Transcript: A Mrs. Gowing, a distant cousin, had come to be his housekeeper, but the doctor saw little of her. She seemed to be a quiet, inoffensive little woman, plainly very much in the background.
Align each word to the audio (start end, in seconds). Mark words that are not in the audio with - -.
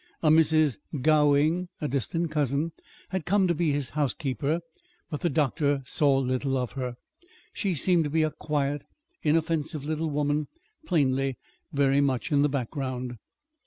A 0.23 0.29
Mrs. 0.31 0.79
Gowing, 1.03 1.67
a 1.79 1.87
distant 1.87 2.31
cousin, 2.31 2.71
had 3.09 3.23
come 3.23 3.47
to 3.47 3.53
be 3.53 3.71
his 3.71 3.89
housekeeper, 3.89 4.61
but 5.11 5.21
the 5.21 5.29
doctor 5.29 5.83
saw 5.85 6.17
little 6.17 6.57
of 6.57 6.71
her. 6.71 6.95
She 7.53 7.75
seemed 7.75 8.05
to 8.05 8.09
be 8.09 8.23
a 8.23 8.31
quiet, 8.31 8.81
inoffensive 9.21 9.83
little 9.85 10.09
woman, 10.09 10.47
plainly 10.87 11.37
very 11.71 12.01
much 12.01 12.31
in 12.31 12.41
the 12.41 12.49
background. 12.49 13.17